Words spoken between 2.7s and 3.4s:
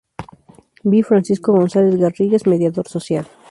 social.